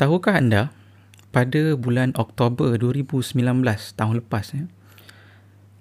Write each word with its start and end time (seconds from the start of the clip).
Tahukah 0.00 0.40
anda 0.40 0.72
pada 1.28 1.76
bulan 1.76 2.16
Oktober 2.16 2.72
2019 2.80 3.36
tahun 4.00 4.14
lepas 4.24 4.56
ya, 4.56 4.64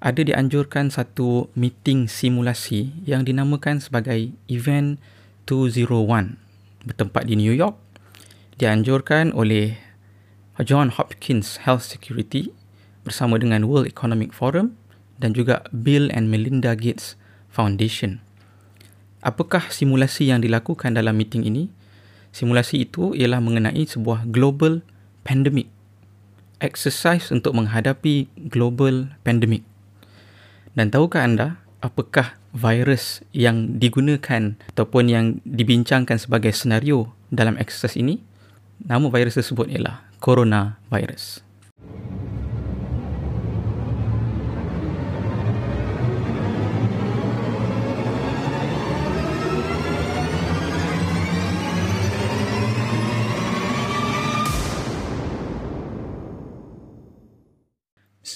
ada 0.03 0.19
dianjurkan 0.19 0.91
satu 0.91 1.47
meeting 1.55 2.11
simulasi 2.11 2.91
yang 3.07 3.23
dinamakan 3.23 3.79
sebagai 3.79 4.35
Event 4.51 4.99
201 5.47 6.35
bertempat 6.83 7.31
di 7.31 7.39
New 7.39 7.55
York 7.55 7.79
dianjurkan 8.59 9.31
oleh 9.31 9.79
John 10.67 10.91
Hopkins 10.91 11.63
Health 11.63 11.87
Security 11.87 12.51
bersama 13.07 13.39
dengan 13.39 13.71
World 13.71 13.87
Economic 13.87 14.35
Forum 14.35 14.75
dan 15.23 15.31
juga 15.31 15.63
Bill 15.71 16.11
and 16.11 16.27
Melinda 16.27 16.75
Gates 16.75 17.15
Foundation. 17.47 18.19
Apakah 19.23 19.71
simulasi 19.71 20.27
yang 20.27 20.43
dilakukan 20.43 20.99
dalam 20.99 21.15
meeting 21.15 21.47
ini? 21.47 21.78
Simulasi 22.29 22.85
itu 22.85 23.17
ialah 23.17 23.41
mengenai 23.41 23.83
sebuah 23.85 24.29
global 24.29 24.85
pandemic. 25.25 25.67
Exercise 26.59 27.31
untuk 27.31 27.55
menghadapi 27.55 28.27
global 28.51 29.09
pandemic. 29.23 29.63
Dan 30.75 30.93
tahukah 30.93 31.25
anda 31.25 31.47
apakah 31.79 32.35
virus 32.51 33.23
yang 33.31 33.79
digunakan 33.79 34.55
ataupun 34.75 35.03
yang 35.09 35.25
dibincangkan 35.47 36.19
sebagai 36.19 36.51
senario 36.51 37.11
dalam 37.31 37.55
exercise 37.57 37.97
ini? 37.97 38.21
Nama 38.79 39.07
virus 39.11 39.35
tersebut 39.39 39.67
ialah 39.71 40.03
coronavirus. 40.23 41.48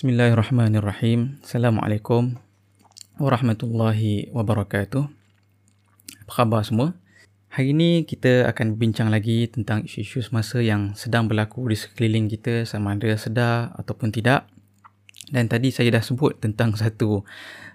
Bismillahirrahmanirrahim. 0.04 1.40
Assalamualaikum 1.48 2.36
warahmatullahi 3.24 4.36
wabarakatuh. 4.36 5.00
Apa 6.28 6.32
khabar 6.44 6.60
semua? 6.68 7.00
Hari 7.48 7.72
ini 7.72 8.04
kita 8.04 8.52
akan 8.52 8.76
bincang 8.76 9.08
lagi 9.08 9.48
tentang 9.48 9.88
isu-isu 9.88 10.20
semasa 10.20 10.60
yang 10.60 10.92
sedang 11.00 11.32
berlaku 11.32 11.64
di 11.72 11.80
sekeliling 11.80 12.28
kita 12.28 12.68
sama 12.68 13.00
ada 13.00 13.16
sedar 13.16 13.72
ataupun 13.80 14.12
tidak. 14.12 14.44
Dan 15.32 15.48
tadi 15.48 15.72
saya 15.72 15.88
dah 15.88 16.04
sebut 16.04 16.36
tentang 16.36 16.76
satu 16.76 17.24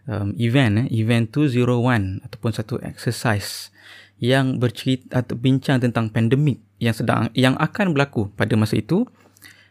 um, 0.04 0.28
event, 0.36 0.84
eh, 0.84 1.00
event 1.00 1.32
201 1.32 2.28
ataupun 2.28 2.52
satu 2.52 2.76
exercise 2.84 3.72
yang 4.20 4.60
bercerita 4.60 5.24
atau 5.24 5.32
bincang 5.32 5.80
tentang 5.80 6.12
pandemik 6.12 6.60
yang 6.76 6.92
sedang 6.92 7.32
yang 7.32 7.56
akan 7.56 7.96
berlaku 7.96 8.28
pada 8.36 8.52
masa 8.52 8.76
itu 8.76 9.08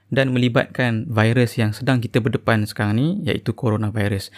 dan 0.07 0.31
melibatkan 0.31 1.07
virus 1.11 1.59
yang 1.59 1.75
sedang 1.75 1.99
kita 1.99 2.23
berdepan 2.23 2.63
sekarang 2.63 2.95
ni 2.95 3.07
iaitu 3.27 3.51
coronavirus. 3.51 4.31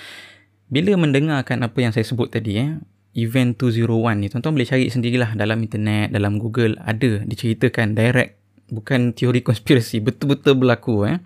Bila 0.70 0.98
mendengarkan 0.98 1.66
apa 1.66 1.78
yang 1.82 1.94
saya 1.94 2.06
sebut 2.06 2.30
tadi 2.30 2.62
eh, 2.62 2.78
event 3.18 3.58
201 3.58 4.22
ni 4.22 4.28
tuan-tuan 4.30 4.54
boleh 4.54 4.70
cari 4.70 4.86
sendirilah 4.90 5.34
dalam 5.34 5.58
internet, 5.62 6.14
dalam 6.14 6.38
Google 6.38 6.78
ada 6.82 7.26
diceritakan 7.26 7.98
direct 7.98 8.38
bukan 8.70 9.18
teori 9.18 9.42
konspirasi, 9.42 10.02
betul-betul 10.02 10.58
berlaku 10.58 11.10
eh. 11.10 11.18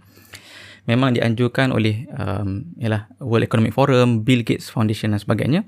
Memang 0.83 1.15
dianjurkan 1.15 1.71
oleh 1.71 2.11
um, 2.11 2.67
yalah, 2.75 3.07
World 3.23 3.47
Economic 3.47 3.71
Forum, 3.71 4.27
Bill 4.27 4.43
Gates 4.43 4.67
Foundation 4.67 5.15
dan 5.15 5.19
sebagainya. 5.23 5.63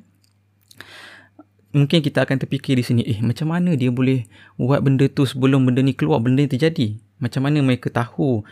Mungkin 1.72 2.04
kita 2.04 2.24
akan 2.24 2.40
terfikir 2.40 2.76
di 2.76 2.84
sini, 2.84 3.04
eh 3.08 3.20
macam 3.24 3.52
mana 3.52 3.76
dia 3.80 3.92
boleh 3.92 4.28
buat 4.60 4.84
benda 4.84 5.08
tu 5.08 5.24
sebelum 5.24 5.64
benda 5.68 5.84
ni 5.84 5.96
keluar, 5.96 6.20
benda 6.20 6.44
ni 6.44 6.52
terjadi? 6.52 7.00
Macam 7.20 7.48
mana 7.48 7.64
mereka 7.64 7.88
tahu 7.92 8.44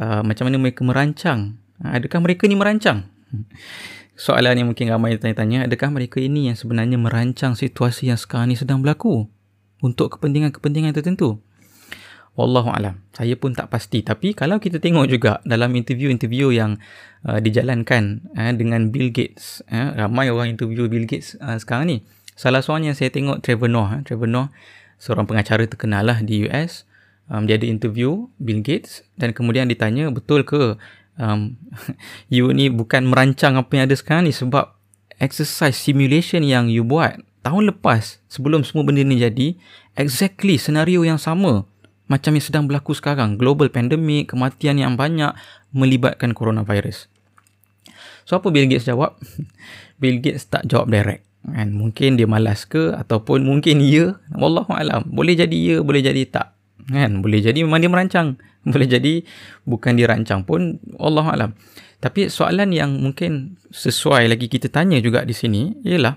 uh, 0.00 0.22
macam 0.24 0.48
mana 0.48 0.56
mereka 0.56 0.84
merancang 0.84 1.60
uh, 1.84 1.96
adakah 1.96 2.20
mereka 2.24 2.48
ni 2.48 2.56
merancang 2.56 3.08
soalan 4.18 4.58
yang 4.58 4.68
mungkin 4.68 4.90
ramai 4.90 5.16
tanya-tanya 5.16 5.64
adakah 5.64 5.88
mereka 5.88 6.18
ini 6.18 6.52
yang 6.52 6.56
sebenarnya 6.58 6.98
merancang 7.00 7.56
situasi 7.56 8.12
yang 8.12 8.18
sekarang 8.20 8.52
ni 8.52 8.56
sedang 8.58 8.84
berlaku 8.84 9.30
untuk 9.80 10.18
kepentingan-kepentingan 10.18 10.92
tertentu 10.92 11.40
Wallahu 12.38 12.70
alam. 12.70 13.02
Saya 13.10 13.34
pun 13.34 13.52
tak 13.52 13.74
pasti. 13.74 14.06
Tapi 14.06 14.32
kalau 14.38 14.62
kita 14.62 14.78
tengok 14.78 15.10
juga 15.10 15.42
dalam 15.42 15.74
interview-interview 15.74 16.54
yang 16.54 16.78
uh, 17.26 17.42
dijalankan 17.42 18.32
uh, 18.38 18.54
dengan 18.54 18.88
Bill 18.94 19.10
Gates, 19.10 19.66
uh, 19.68 19.98
ramai 19.98 20.30
orang 20.30 20.54
interview 20.54 20.86
Bill 20.86 21.04
Gates 21.10 21.34
uh, 21.42 21.58
sekarang 21.58 21.90
ni. 21.90 21.98
Salah 22.38 22.62
seorang 22.62 22.88
yang 22.88 22.96
saya 22.96 23.10
tengok 23.10 23.42
Trevor 23.42 23.68
Noah. 23.68 24.00
Uh, 24.00 24.00
Trevor 24.06 24.30
Noah 24.30 24.48
seorang 24.96 25.26
pengacara 25.26 25.64
terkenal 25.66 26.06
lah 26.06 26.22
di 26.22 26.48
US 26.48 26.88
um, 27.30 27.46
dia 27.46 27.56
ada 27.56 27.64
interview 27.64 28.28
Bill 28.42 28.60
Gates 28.60 29.06
dan 29.16 29.30
kemudian 29.32 29.70
ditanya 29.70 30.10
betul 30.10 30.42
ke 30.42 30.76
um, 31.16 31.56
you 32.34 32.50
ni 32.50 32.68
bukan 32.68 33.06
merancang 33.06 33.56
apa 33.56 33.70
yang 33.78 33.84
ada 33.86 33.96
sekarang 33.96 34.26
ni 34.26 34.34
sebab 34.34 34.74
exercise 35.22 35.78
simulation 35.78 36.42
yang 36.42 36.66
you 36.66 36.82
buat 36.82 37.16
tahun 37.40 37.72
lepas 37.72 38.20
sebelum 38.28 38.66
semua 38.66 38.84
benda 38.84 39.00
ni 39.00 39.16
jadi 39.16 39.56
exactly 39.96 40.60
senario 40.60 41.06
yang 41.06 41.16
sama 41.16 41.64
macam 42.10 42.34
yang 42.34 42.42
sedang 42.42 42.66
berlaku 42.66 42.90
sekarang. 42.90 43.38
Global 43.38 43.70
pandemic 43.70 44.34
kematian 44.34 44.82
yang 44.82 44.98
banyak 44.98 45.30
melibatkan 45.70 46.34
coronavirus. 46.34 47.06
So 48.26 48.42
apa 48.42 48.50
Bill 48.50 48.66
Gates 48.66 48.90
jawab? 48.90 49.14
Bill 50.02 50.18
Gates 50.18 50.50
tak 50.50 50.66
jawab 50.66 50.90
direct. 50.90 51.22
Kan 51.46 51.72
mungkin 51.72 52.18
dia 52.18 52.26
malas 52.26 52.66
ke 52.66 52.92
ataupun 52.98 53.46
mungkin 53.46 53.78
ya 53.78 54.18
wallahu 54.34 54.74
alam. 54.74 55.06
Boleh 55.06 55.38
jadi 55.38 55.54
ya 55.54 55.76
boleh 55.86 56.02
jadi 56.02 56.26
tak 56.26 56.59
kan? 56.90 57.22
Boleh 57.22 57.40
jadi 57.40 57.62
memang 57.62 57.80
dia 57.80 57.90
merancang. 57.90 58.36
Boleh 58.70 58.86
jadi 58.90 59.24
bukan 59.64 59.96
dirancang 59.96 60.44
pun 60.44 60.76
Allah 61.00 61.26
alam. 61.32 61.50
Tapi 62.00 62.32
soalan 62.32 62.72
yang 62.72 62.96
mungkin 62.96 63.60
sesuai 63.68 64.32
lagi 64.32 64.48
kita 64.48 64.72
tanya 64.72 64.96
juga 65.04 65.20
di 65.20 65.36
sini 65.36 65.76
ialah 65.84 66.16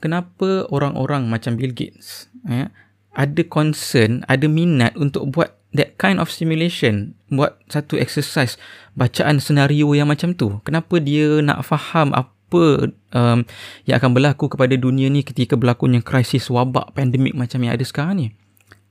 kenapa 0.00 0.64
orang-orang 0.72 1.28
macam 1.28 1.60
Bill 1.60 1.76
Gates 1.76 2.32
ya, 2.48 2.72
ada 3.12 3.42
concern 3.44 4.24
ada 4.24 4.48
minat 4.48 4.96
untuk 4.96 5.28
buat 5.36 5.52
that 5.76 6.00
kind 6.00 6.16
of 6.16 6.32
simulation 6.32 7.12
buat 7.28 7.60
satu 7.68 8.00
exercise 8.00 8.56
bacaan 8.96 9.36
senario 9.36 9.92
yang 9.92 10.08
macam 10.08 10.32
tu? 10.32 10.64
Kenapa 10.64 10.96
dia 10.96 11.44
nak 11.44 11.60
faham 11.68 12.16
apa 12.16 12.88
um, 13.12 13.44
yang 13.84 13.96
akan 14.00 14.16
berlaku 14.16 14.48
kepada 14.48 14.72
dunia 14.80 15.12
ni 15.12 15.20
ketika 15.20 15.60
berlakunya 15.60 16.00
krisis 16.00 16.48
wabak 16.48 16.96
pandemik 16.96 17.36
macam 17.36 17.60
yang 17.60 17.76
ada 17.76 17.84
sekarang 17.84 18.16
ni 18.16 18.28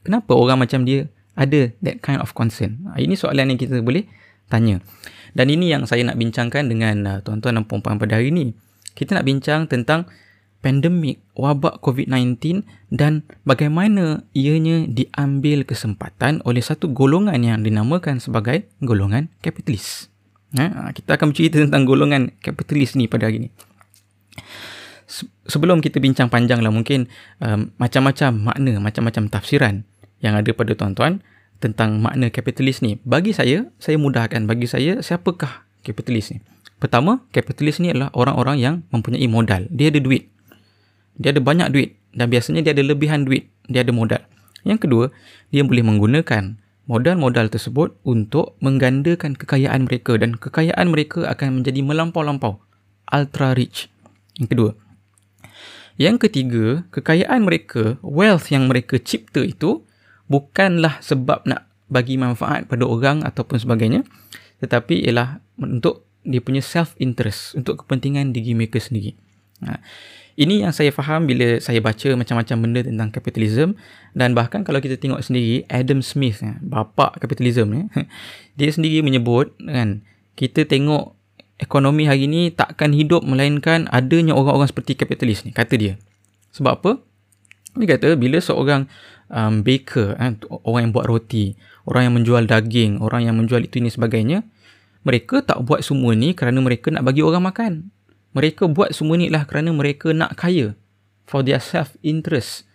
kenapa 0.06 0.34
orang 0.34 0.62
macam 0.62 0.84
dia 0.84 1.08
ada 1.38 1.70
that 1.86 2.02
kind 2.02 2.20
of 2.20 2.34
concern? 2.34 2.82
Ha, 2.90 2.98
ini 2.98 3.14
soalan 3.14 3.54
yang 3.54 3.60
kita 3.62 3.80
boleh 3.82 4.10
tanya. 4.50 4.82
Dan 5.38 5.54
ini 5.54 5.70
yang 5.70 5.86
saya 5.86 6.02
nak 6.02 6.18
bincangkan 6.18 6.66
dengan 6.66 6.96
uh, 7.06 7.20
tuan-tuan 7.22 7.62
dan 7.62 7.64
puan-puan 7.70 8.02
pada 8.02 8.18
hari 8.18 8.34
ini. 8.34 8.58
Kita 8.98 9.14
nak 9.14 9.30
bincang 9.30 9.70
tentang 9.70 10.10
pandemik 10.66 11.22
wabak 11.38 11.78
COVID-19 11.86 12.66
dan 12.90 13.22
bagaimana 13.46 14.26
ianya 14.34 14.90
diambil 14.90 15.62
kesempatan 15.62 16.42
oleh 16.50 16.66
satu 16.66 16.90
golongan 16.90 17.38
yang 17.46 17.62
dinamakan 17.62 18.18
sebagai 18.18 18.66
golongan 18.82 19.30
kapitalis. 19.46 20.10
Ha, 20.58 20.90
kita 20.96 21.20
akan 21.20 21.36
bercerita 21.36 21.62
tentang 21.62 21.86
golongan 21.86 22.34
kapitalis 22.42 22.98
ni 22.98 23.06
pada 23.06 23.30
hari 23.30 23.46
ini. 23.46 23.50
Sebelum 25.48 25.80
kita 25.80 26.04
bincang 26.04 26.28
panjang 26.28 26.60
lah 26.60 26.72
mungkin 26.72 27.08
um, 27.40 27.72
macam-macam 27.80 28.52
makna, 28.52 28.84
macam-macam 28.84 29.32
tafsiran 29.32 29.88
yang 30.20 30.36
ada 30.36 30.52
pada 30.52 30.76
tuan-tuan 30.76 31.24
tentang 31.64 32.04
makna 32.04 32.30
kapitalis 32.30 32.84
ni. 32.84 33.02
Bagi 33.02 33.34
saya, 33.34 33.66
saya 33.82 33.98
mudahkan. 33.98 34.46
Bagi 34.46 34.70
saya, 34.70 35.02
siapakah 35.02 35.66
kapitalis 35.82 36.36
ni? 36.36 36.44
Pertama, 36.78 37.26
kapitalis 37.34 37.82
ni 37.82 37.90
adalah 37.90 38.14
orang-orang 38.14 38.58
yang 38.62 38.76
mempunyai 38.94 39.26
modal. 39.26 39.66
Dia 39.74 39.90
ada 39.90 39.98
duit. 39.98 40.30
Dia 41.18 41.34
ada 41.34 41.42
banyak 41.42 41.74
duit. 41.74 41.98
Dan 42.14 42.30
biasanya 42.30 42.62
dia 42.62 42.74
ada 42.78 42.86
lebihan 42.86 43.26
duit. 43.26 43.50
Dia 43.66 43.82
ada 43.82 43.90
modal. 43.90 44.22
Yang 44.62 44.86
kedua, 44.86 45.06
dia 45.50 45.66
boleh 45.66 45.82
menggunakan 45.82 46.60
modal-modal 46.86 47.50
tersebut 47.50 47.98
untuk 48.06 48.60
menggandakan 48.62 49.34
kekayaan 49.34 49.90
mereka. 49.90 50.22
Dan 50.22 50.38
kekayaan 50.38 50.94
mereka 50.94 51.26
akan 51.26 51.62
menjadi 51.62 51.82
melampau-lampau. 51.82 52.62
Ultra 53.10 53.58
rich. 53.58 53.90
Yang 54.38 54.50
kedua. 54.54 54.72
Yang 55.98 56.30
ketiga, 56.30 56.86
kekayaan 56.94 57.42
mereka, 57.42 57.98
wealth 58.06 58.54
yang 58.54 58.70
mereka 58.70 59.02
cipta 59.02 59.42
itu, 59.42 59.82
bukanlah 60.30 61.02
sebab 61.02 61.44
nak 61.50 61.68
bagi 61.88 62.20
manfaat 62.20 62.68
pada 62.68 62.84
orang 62.84 63.24
ataupun 63.24 63.58
sebagainya 63.58 64.04
tetapi 64.60 65.08
ialah 65.08 65.40
untuk 65.58 66.06
dia 66.28 66.44
punya 66.44 66.60
self 66.60 66.98
interest 67.00 67.56
untuk 67.56 67.86
kepentingan 67.86 68.36
diri 68.36 68.52
mereka 68.52 68.84
sendiri. 68.84 69.16
Ha. 69.64 69.80
Ini 70.38 70.70
yang 70.70 70.74
saya 70.76 70.94
faham 70.94 71.26
bila 71.26 71.58
saya 71.58 71.82
baca 71.82 72.14
macam-macam 72.14 72.58
benda 72.62 72.82
tentang 72.86 73.10
kapitalisme 73.10 73.74
dan 74.14 74.38
bahkan 74.38 74.62
kalau 74.62 74.78
kita 74.78 75.00
tengok 75.00 75.24
sendiri 75.24 75.66
Adam 75.72 76.04
Smith 76.04 76.46
ya, 76.46 76.60
bapa 76.62 77.16
kapitalisme 77.18 77.74
ya, 77.74 77.86
dia 78.60 78.70
sendiri 78.70 79.02
menyebut 79.02 79.56
kan 79.66 80.06
kita 80.38 80.68
tengok 80.70 81.17
ekonomi 81.58 82.06
hari 82.06 82.30
ini 82.30 82.54
takkan 82.54 82.94
hidup 82.94 83.26
melainkan 83.26 83.90
adanya 83.90 84.38
orang-orang 84.38 84.70
seperti 84.70 84.98
kapitalis 84.98 85.44
ni 85.44 85.52
kata 85.54 85.74
dia. 85.78 85.94
Sebab 86.54 86.74
apa? 86.82 86.92
Dia 87.78 87.98
kata 87.98 88.18
bila 88.18 88.42
seorang 88.42 88.90
um, 89.30 89.62
baker, 89.62 90.18
eh, 90.18 90.34
orang 90.66 90.90
yang 90.90 90.94
buat 90.94 91.06
roti, 91.06 91.54
orang 91.86 92.10
yang 92.10 92.16
menjual 92.18 92.44
daging, 92.50 92.98
orang 93.02 93.30
yang 93.30 93.36
menjual 93.38 93.62
itu 93.62 93.78
ini 93.78 93.94
sebagainya, 93.94 94.42
mereka 95.06 95.46
tak 95.46 95.62
buat 95.64 95.86
semua 95.86 96.18
ni 96.18 96.34
kerana 96.34 96.60
mereka 96.60 96.90
nak 96.90 97.06
bagi 97.06 97.22
orang 97.22 97.46
makan. 97.46 97.74
Mereka 98.34 98.70
buat 98.70 98.94
semua 98.94 99.18
ni 99.18 99.32
lah 99.32 99.46
kerana 99.46 99.74
mereka 99.74 100.14
nak 100.14 100.36
kaya. 100.38 100.78
For 101.28 101.44
their 101.44 101.60
self-interest. 101.60 102.68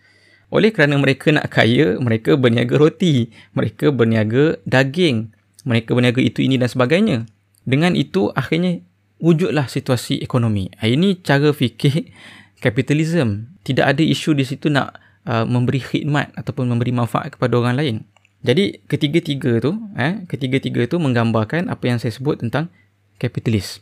Oleh 0.52 0.68
kerana 0.68 1.00
mereka 1.00 1.32
nak 1.32 1.48
kaya, 1.48 1.96
mereka 1.96 2.36
berniaga 2.36 2.76
roti. 2.76 3.32
Mereka 3.56 3.92
berniaga 3.92 4.60
daging. 4.68 5.32
Mereka 5.64 5.96
berniaga 5.96 6.20
itu, 6.20 6.44
ini 6.44 6.60
dan 6.60 6.68
sebagainya. 6.68 7.24
Dengan 7.62 7.94
itu, 7.94 8.30
akhirnya 8.34 8.82
wujudlah 9.22 9.70
situasi 9.70 10.18
ekonomi. 10.18 10.66
Ini 10.82 11.22
cara 11.22 11.54
fikir 11.54 12.10
kapitalisme. 12.58 13.50
Tidak 13.62 13.86
ada 13.86 14.02
isu 14.02 14.34
di 14.34 14.42
situ 14.42 14.66
nak 14.66 14.98
uh, 15.26 15.46
memberi 15.46 15.78
khidmat 15.78 16.34
ataupun 16.34 16.66
memberi 16.66 16.90
manfaat 16.90 17.38
kepada 17.38 17.54
orang 17.58 17.78
lain. 17.78 17.96
Jadi 18.42 18.82
ketiga-tiga 18.90 19.62
tu, 19.62 19.78
eh, 19.94 20.26
ketiga-tiga 20.26 20.90
tu 20.90 20.98
menggambarkan 20.98 21.70
apa 21.70 21.84
yang 21.86 22.02
saya 22.02 22.10
sebut 22.10 22.42
tentang 22.42 22.74
kapitalis. 23.22 23.78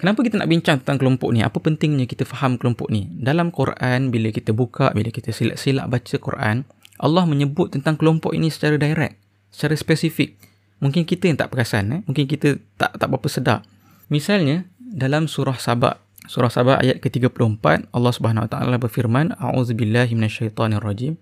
Kenapa 0.00 0.24
kita 0.24 0.40
nak 0.40 0.48
bincang 0.48 0.80
tentang 0.80 0.96
kelompok 0.96 1.28
ni? 1.34 1.44
Apa 1.44 1.60
pentingnya 1.60 2.08
kita 2.08 2.24
faham 2.24 2.56
kelompok 2.56 2.88
ni? 2.88 3.10
Dalam 3.18 3.52
Quran, 3.52 4.08
bila 4.08 4.32
kita 4.32 4.56
buka, 4.56 4.94
bila 4.96 5.12
kita 5.12 5.34
silap-silap 5.34 5.90
baca 5.92 6.16
Quran, 6.16 6.64
Allah 7.02 7.24
menyebut 7.28 7.74
tentang 7.74 8.00
kelompok 8.00 8.32
ini 8.32 8.48
secara 8.48 8.80
direct, 8.80 9.18
secara 9.52 9.74
spesifik. 9.76 10.38
Mungkin 10.78 11.02
kita 11.02 11.26
yang 11.26 11.38
tak 11.38 11.50
perasan, 11.50 11.84
eh? 11.90 12.00
mungkin 12.06 12.30
kita 12.30 12.58
tak 12.78 12.94
tak 12.96 13.08
berapa 13.10 13.26
sedar. 13.26 13.66
Misalnya, 14.08 14.64
dalam 14.78 15.26
surah 15.26 15.58
Sabah, 15.58 15.98
surah 16.30 16.48
Sabah 16.48 16.78
ayat 16.78 17.02
ke-34, 17.02 17.90
Allah 17.90 18.12
Subhanahu 18.14 18.46
Wa 18.46 18.50
Taala 18.50 18.76
berfirman, 18.78 19.34
"A'udzubillahi 19.36 20.14
minasyaitonirrajim. 20.14 21.18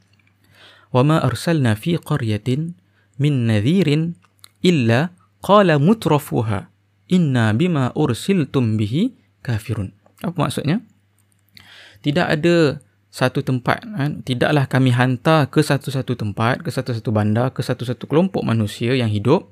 Wa 0.93 1.03
ma 1.03 1.25
arsalna 1.25 1.73
fi 1.75 1.97
qaryatin 1.97 2.77
min 3.17 3.49
nadhirin 3.49 4.15
illa 4.61 5.11
qala 5.41 5.81
mutrafuha." 5.81 6.77
inna 7.11 7.55
bima 7.55 7.95
ursiltum 7.95 8.75
bihi 8.79 9.15
kafirun. 9.43 9.95
Apa 10.23 10.37
maksudnya? 10.49 10.83
Tidak 12.03 12.27
ada 12.27 12.83
satu 13.17 13.41
tempat, 13.41 13.81
kan? 13.81 14.21
tidaklah 14.21 14.69
kami 14.69 14.93
hantar 14.93 15.49
ke 15.49 15.65
satu-satu 15.65 16.21
tempat, 16.21 16.61
ke 16.61 16.69
satu-satu 16.69 17.09
bandar, 17.09 17.49
ke 17.49 17.65
satu-satu 17.65 18.05
kelompok 18.05 18.45
manusia 18.45 18.93
yang 18.93 19.09
hidup, 19.09 19.49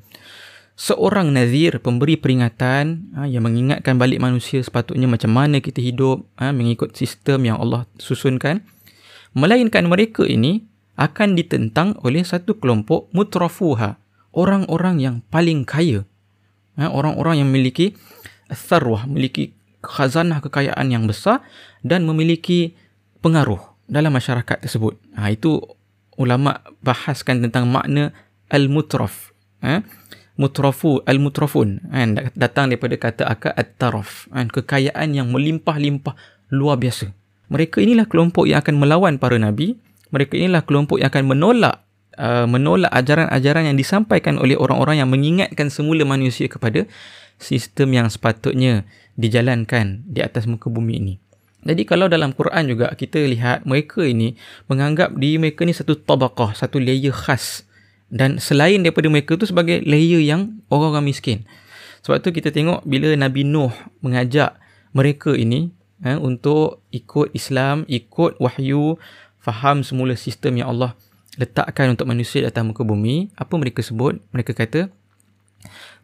seorang 0.77 1.33
nazir, 1.33 1.81
pemberi 1.81 2.21
peringatan 2.21 3.17
ha, 3.17 3.25
yang 3.25 3.41
mengingatkan 3.41 3.97
balik 3.97 4.21
manusia 4.21 4.61
sepatutnya 4.61 5.09
macam 5.09 5.33
mana 5.33 5.65
kita 5.65 5.81
hidup, 5.81 6.29
ha, 6.37 6.53
mengikut 6.53 6.93
sistem 6.93 7.49
yang 7.49 7.57
Allah 7.57 7.89
susunkan, 7.97 8.61
melainkan 9.33 9.89
mereka 9.89 10.29
ini 10.29 10.69
akan 11.01 11.33
ditentang 11.33 11.97
oleh 12.05 12.21
satu 12.21 12.61
kelompok 12.61 13.09
mutrafuha, 13.17 13.97
orang-orang 14.37 15.01
yang 15.01 15.17
paling 15.33 15.65
kaya, 15.65 16.05
Ha, 16.75 16.91
orang-orang 16.91 17.39
yang 17.39 17.55
memiliki 17.55 17.95
tharwah, 18.51 19.07
memiliki 19.07 19.55
khazanah 19.79 20.43
kekayaan 20.43 20.91
yang 20.91 21.07
besar 21.07 21.39
dan 21.87 22.03
memiliki 22.03 22.75
pengaruh 23.25 23.57
dalam 23.89 24.13
masyarakat 24.13 24.61
tersebut. 24.61 25.01
Ha, 25.17 25.33
itu 25.33 25.65
ulama 26.21 26.61
bahaskan 26.85 27.41
tentang 27.41 27.65
makna 27.73 28.13
al-mutraf. 28.53 29.33
Ha? 29.65 29.81
Mutrafu, 30.37 31.01
al-mutrafun. 31.09 31.81
Ha, 31.89 32.05
datang 32.37 32.69
daripada 32.69 33.01
kata 33.01 33.25
akar 33.25 33.57
at-taraf. 33.57 34.29
Ha, 34.29 34.45
kekayaan 34.45 35.17
yang 35.17 35.33
melimpah-limpah 35.33 36.13
luar 36.53 36.77
biasa. 36.77 37.09
Mereka 37.49 37.81
inilah 37.81 38.05
kelompok 38.05 38.45
yang 38.45 38.61
akan 38.61 38.77
melawan 38.77 39.17
para 39.17 39.41
nabi. 39.41 39.81
Mereka 40.13 40.37
inilah 40.37 40.61
kelompok 40.69 41.01
yang 41.01 41.09
akan 41.09 41.25
menolak 41.25 41.81
Uh, 42.15 42.47
menolak 42.47 42.95
ajaran-ajaran 42.95 43.67
yang 43.67 43.75
disampaikan 43.75 44.39
oleh 44.39 44.55
orang-orang 44.55 45.03
yang 45.03 45.11
mengingatkan 45.11 45.67
semula 45.67 46.07
manusia 46.07 46.47
kepada 46.47 46.87
sistem 47.43 47.91
yang 47.91 48.07
sepatutnya 48.07 48.87
dijalankan 49.19 50.07
di 50.07 50.23
atas 50.23 50.47
muka 50.47 50.71
bumi 50.71 51.03
ini. 51.03 51.15
Jadi 51.65 51.83
kalau 51.89 52.07
dalam 52.13 52.37
Quran 52.37 52.69
juga 52.69 52.93
kita 52.93 53.25
lihat 53.25 53.65
mereka 53.65 54.05
ini 54.05 54.37
menganggap 54.69 55.17
di 55.17 55.41
mereka 55.41 55.65
ni 55.65 55.73
satu 55.73 55.97
tabaqah, 55.97 56.53
satu 56.53 56.77
layer 56.77 57.13
khas 57.13 57.65
dan 58.13 58.37
selain 58.37 58.85
daripada 58.85 59.09
mereka 59.09 59.41
tu 59.41 59.49
sebagai 59.49 59.81
layer 59.83 60.21
yang 60.21 60.61
orang-orang 60.69 61.09
miskin. 61.09 61.49
Sebab 62.05 62.21
tu 62.21 62.37
kita 62.37 62.53
tengok 62.53 62.85
bila 62.85 63.17
Nabi 63.17 63.49
Nuh 63.49 63.73
mengajak 64.05 64.61
mereka 64.93 65.33
ini 65.33 65.73
eh, 66.05 66.21
untuk 66.21 66.85
ikut 66.93 67.33
Islam, 67.33 67.89
ikut 67.89 68.37
wahyu, 68.37 69.01
faham 69.41 69.81
semula 69.81 70.13
sistem 70.15 70.61
yang 70.61 70.69
Allah 70.77 70.93
letakkan 71.41 71.91
untuk 71.91 72.07
manusia 72.07 72.45
di 72.45 72.49
atas 72.49 72.63
muka 72.63 72.87
bumi, 72.87 73.33
apa 73.35 73.55
mereka 73.59 73.83
sebut? 73.83 74.23
Mereka 74.31 74.55
kata, 74.55 74.87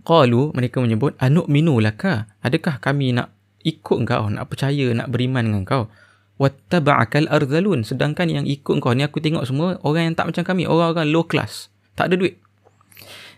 Qalu, 0.02 0.50
mereka 0.56 0.80
menyebut, 0.82 1.14
Anuk 1.20 1.46
minu 1.46 1.78
laka. 1.78 2.26
Adakah 2.40 2.80
kami 2.80 3.14
nak 3.14 3.30
ikut 3.64 3.98
kau, 4.08 4.24
nak 4.32 4.44
percaya, 4.48 4.92
nak 4.96 5.08
beriman 5.12 5.44
dengan 5.44 5.62
kau? 5.64 5.84
Wattaba'akal 6.40 7.28
arzalun. 7.28 7.84
Sedangkan 7.84 8.32
yang 8.32 8.44
ikut 8.48 8.80
kau 8.80 8.92
ni, 8.96 9.04
aku 9.04 9.20
tengok 9.20 9.44
semua 9.44 9.76
orang 9.84 10.12
yang 10.12 10.16
tak 10.16 10.32
macam 10.32 10.42
kami. 10.44 10.64
Orang-orang 10.64 11.12
low 11.12 11.24
class. 11.28 11.68
Tak 11.96 12.12
ada 12.12 12.16
duit. 12.16 12.40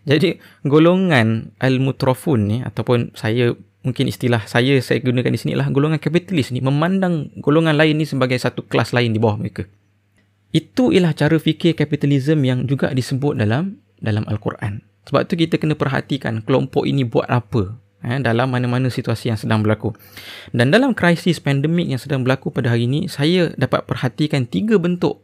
Jadi, 0.06 0.38
golongan 0.66 1.54
al-mutrafun 1.62 2.40
ni, 2.46 2.58
ataupun 2.62 3.14
saya, 3.14 3.54
mungkin 3.82 4.10
istilah 4.10 4.46
saya, 4.46 4.78
saya 4.82 5.02
gunakan 5.02 5.30
di 5.30 5.38
sini 5.38 5.54
lah, 5.54 5.70
golongan 5.70 5.98
kapitalis 5.98 6.50
ni, 6.54 6.62
memandang 6.62 7.30
golongan 7.38 7.74
lain 7.74 7.98
ni 7.98 8.06
sebagai 8.06 8.38
satu 8.38 8.66
kelas 8.66 8.94
lain 8.94 9.14
di 9.14 9.18
bawah 9.22 9.38
mereka. 9.38 9.66
Itu 10.52 10.92
ialah 10.92 11.16
cara 11.16 11.38
fikir 11.38 11.72
kapitalisme 11.78 12.44
yang 12.44 12.68
juga 12.68 12.92
disebut 12.92 13.38
dalam 13.40 13.82
dalam 14.02 14.26
Al-Quran. 14.26 14.84
Sebab 15.08 15.26
tu 15.26 15.34
kita 15.34 15.58
kena 15.58 15.74
perhatikan 15.74 16.44
kelompok 16.44 16.86
ini 16.86 17.02
buat 17.02 17.26
apa 17.26 17.74
eh, 18.04 18.18
dalam 18.20 18.50
mana-mana 18.50 18.90
situasi 18.90 19.32
yang 19.32 19.38
sedang 19.38 19.62
berlaku. 19.62 19.94
Dan 20.50 20.74
dalam 20.74 20.92
krisis 20.92 21.38
pandemik 21.38 21.88
yang 21.88 22.00
sedang 22.02 22.26
berlaku 22.26 22.50
pada 22.50 22.74
hari 22.74 22.90
ini, 22.90 23.06
saya 23.06 23.54
dapat 23.54 23.86
perhatikan 23.86 24.46
tiga 24.46 24.76
bentuk 24.76 25.22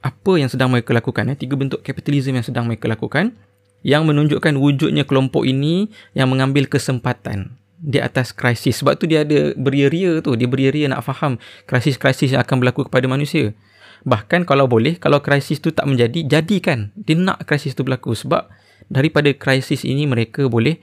apa 0.00 0.32
yang 0.40 0.48
sedang 0.48 0.72
mereka 0.72 0.96
lakukan. 0.96 1.28
Eh, 1.32 1.36
tiga 1.36 1.56
bentuk 1.56 1.80
kapitalisme 1.84 2.36
yang 2.36 2.46
sedang 2.46 2.68
mereka 2.68 2.88
lakukan 2.88 3.36
yang 3.80 4.04
menunjukkan 4.04 4.60
wujudnya 4.60 5.08
kelompok 5.08 5.48
ini 5.48 5.88
yang 6.12 6.28
mengambil 6.28 6.68
kesempatan 6.68 7.56
di 7.80 7.96
atas 7.96 8.36
krisis. 8.36 8.84
Sebab 8.84 9.00
tu 9.00 9.08
dia 9.08 9.24
ada 9.24 9.56
beria-ria 9.56 10.20
tu. 10.20 10.36
Dia 10.36 10.44
beria-ria 10.44 10.92
nak 10.92 11.00
faham 11.04 11.40
krisis-krisis 11.64 12.36
yang 12.36 12.44
akan 12.44 12.60
berlaku 12.60 12.86
kepada 12.86 13.08
manusia. 13.08 13.56
Bahkan 14.04 14.48
kalau 14.48 14.68
boleh, 14.68 14.96
kalau 14.96 15.20
krisis 15.20 15.60
tu 15.60 15.72
tak 15.72 15.88
menjadi, 15.88 16.24
jadikan. 16.28 16.92
Dia 16.96 17.16
nak 17.16 17.44
krisis 17.48 17.72
tu 17.72 17.84
berlaku. 17.84 18.12
Sebab 18.12 18.52
daripada 18.92 19.32
krisis 19.32 19.84
ini 19.88 20.04
mereka 20.04 20.48
boleh 20.48 20.80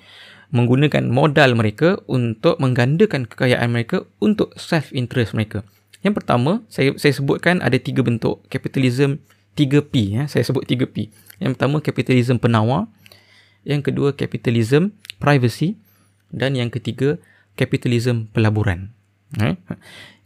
menggunakan 0.51 1.11
modal 1.11 1.55
mereka 1.59 1.99
untuk 2.07 2.55
menggandakan 2.63 3.27
kekayaan 3.27 3.71
mereka 3.71 4.07
untuk 4.23 4.55
self-interest 4.55 5.35
mereka. 5.35 5.67
Yang 6.05 6.23
pertama, 6.23 6.63
saya 6.71 6.95
saya 6.95 7.11
sebutkan 7.11 7.59
ada 7.59 7.75
tiga 7.75 8.05
bentuk. 8.05 8.45
Kapitalisme 8.47 9.19
3P. 9.57 9.93
Ya. 10.15 10.23
Saya 10.29 10.45
sebut 10.45 10.63
3P. 10.63 11.11
Yang 11.41 11.57
pertama, 11.57 11.83
kapitalisme 11.83 12.37
penawar. 12.39 12.87
Yang 13.67 13.91
kedua, 13.91 14.15
kapitalisme 14.15 14.95
privacy. 15.19 15.75
Dan 16.31 16.55
yang 16.55 16.71
ketiga, 16.71 17.19
kapitalisme 17.59 18.31
pelaburan. 18.31 18.93
Eh? 19.41 19.59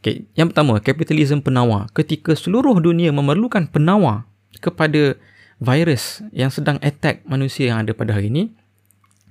Okay. 0.01 0.30
Yang 0.38 0.54
pertama, 0.54 0.78
kapitalisme 0.84 1.42
penawar. 1.42 1.90
Ketika 1.98 2.38
seluruh 2.38 2.78
dunia 2.78 3.10
memerlukan 3.10 3.70
penawar 3.70 4.30
kepada 4.62 5.18
virus 5.62 6.25
yang 6.34 6.50
sedang 6.50 6.82
attack 6.82 7.22
manusia 7.25 7.74
yang 7.74 7.86
ada 7.86 7.94
pada 7.94 8.18
hari 8.18 8.34
ini, 8.34 8.54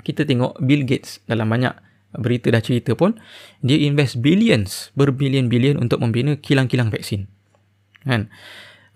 kita 0.02 0.26
tengok 0.26 0.59
Bill 0.64 0.85
Gates 0.88 1.23
dalam 1.28 1.49
banyak 1.49 1.73
berita 2.19 2.50
dah 2.50 2.59
cerita 2.59 2.99
pun, 2.99 3.14
dia 3.62 3.78
invest 3.87 4.19
billions, 4.19 4.90
berbilion-bilion 4.99 5.78
untuk 5.78 6.02
membina 6.02 6.35
kilang-kilang 6.35 6.90
vaksin. 6.90 7.30
Kan? 8.02 8.33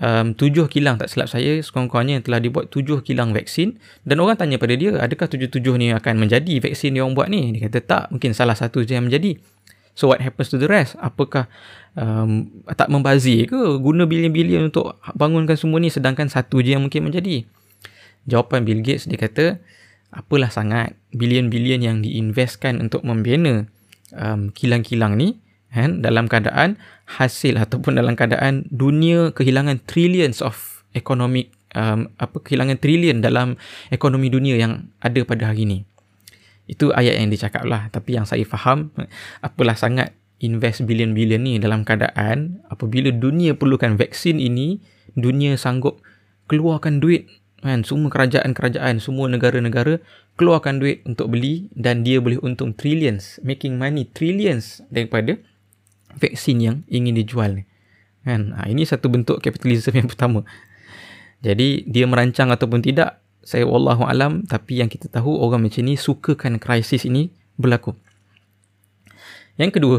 Um, 0.02 0.34
tujuh 0.34 0.66
kilang 0.66 0.98
tak 0.98 1.06
silap 1.06 1.30
saya 1.30 1.62
sekurang-kurangnya 1.62 2.26
telah 2.26 2.42
dibuat 2.42 2.66
tujuh 2.66 3.06
kilang 3.06 3.30
vaksin 3.30 3.78
dan 4.02 4.18
orang 4.18 4.34
tanya 4.34 4.58
pada 4.58 4.74
dia 4.74 4.98
adakah 4.98 5.30
tujuh-tujuh 5.30 5.78
ni 5.78 5.94
akan 5.94 6.18
menjadi 6.18 6.58
vaksin 6.58 6.98
yang 6.98 7.06
orang 7.06 7.14
buat 7.14 7.28
ni 7.30 7.54
dia 7.54 7.70
kata 7.70 7.78
tak 7.86 8.04
mungkin 8.10 8.34
salah 8.34 8.58
satu 8.58 8.82
je 8.82 8.98
yang 8.98 9.06
menjadi 9.06 9.38
So 9.94 10.10
what 10.10 10.18
happens 10.18 10.50
to 10.50 10.58
the 10.58 10.66
rest? 10.66 10.98
Apakah 10.98 11.46
um, 11.94 12.50
tak 12.74 12.90
membazir 12.90 13.46
ke 13.46 13.78
guna 13.78 14.10
bilion-bilion 14.10 14.66
untuk 14.74 14.98
bangunkan 15.14 15.54
semua 15.54 15.78
ni 15.78 15.86
sedangkan 15.86 16.26
satu 16.26 16.58
je 16.58 16.74
yang 16.74 16.82
mungkin 16.82 17.06
menjadi? 17.06 17.46
Jawapan 18.26 18.66
Bill 18.66 18.82
Gates 18.82 19.06
dia 19.06 19.14
kata 19.14 19.62
apalah 20.14 20.48
sangat 20.48 20.94
bilion-bilion 21.10 21.82
yang 21.82 21.98
diinvestkan 22.00 22.78
untuk 22.78 23.02
membina 23.02 23.66
um, 24.14 24.54
kilang-kilang 24.54 25.18
ni 25.18 25.42
kan 25.74 26.00
dalam 26.06 26.30
keadaan 26.30 26.78
hasil 27.18 27.58
ataupun 27.58 27.98
dalam 27.98 28.14
keadaan 28.14 28.62
dunia 28.70 29.34
kehilangan 29.34 29.82
trillions 29.90 30.38
of 30.38 30.86
economic 30.94 31.50
um, 31.74 32.08
apa 32.16 32.38
kehilangan 32.38 32.78
trilion 32.78 33.18
dalam 33.20 33.58
ekonomi 33.90 34.30
dunia 34.30 34.54
yang 34.54 34.88
ada 35.02 35.20
pada 35.26 35.50
hari 35.50 35.66
ini. 35.66 35.78
Itu 36.70 36.94
ayat 36.94 37.20
yang 37.20 37.28
dicakap 37.28 37.66
lah. 37.68 37.92
Tapi 37.92 38.16
yang 38.16 38.24
saya 38.24 38.46
faham, 38.48 38.94
apalah 39.44 39.76
sangat 39.76 40.16
invest 40.40 40.86
bilion-bilion 40.88 41.42
ni 41.44 41.60
dalam 41.60 41.84
keadaan 41.84 42.64
apabila 42.70 43.12
dunia 43.12 43.54
perlukan 43.54 43.98
vaksin 44.00 44.40
ini 44.40 44.80
dunia 45.14 45.54
sanggup 45.54 46.00
keluarkan 46.50 46.98
duit 46.98 47.30
kan 47.64 47.80
semua 47.80 48.12
kerajaan-kerajaan 48.12 49.00
semua 49.00 49.24
negara-negara 49.32 50.04
keluarkan 50.36 50.84
duit 50.84 51.00
untuk 51.08 51.32
beli 51.32 51.72
dan 51.72 52.04
dia 52.04 52.20
boleh 52.20 52.36
untung 52.44 52.76
trillions 52.76 53.40
making 53.40 53.80
money 53.80 54.04
trillions 54.04 54.84
daripada 54.92 55.40
vaksin 56.20 56.60
yang 56.60 56.76
ingin 56.92 57.16
dijual 57.16 57.56
ni. 57.56 57.64
Kan 58.24 58.52
ha, 58.56 58.68
ini 58.68 58.84
satu 58.84 59.08
bentuk 59.08 59.40
kapitalisme 59.40 59.96
yang 59.96 60.08
pertama. 60.12 60.44
Jadi 61.40 61.88
dia 61.88 62.04
merancang 62.04 62.52
ataupun 62.52 62.84
tidak 62.84 63.20
saya 63.44 63.68
wallahu 63.68 64.08
alam 64.08 64.44
tapi 64.48 64.80
yang 64.80 64.88
kita 64.88 65.12
tahu 65.12 65.36
orang 65.36 65.68
macam 65.68 65.84
ni 65.84 65.96
sukakan 65.96 66.60
krisis 66.60 67.04
ini 67.08 67.32
berlaku. 67.56 67.96
Yang 69.56 69.80
kedua 69.80 69.98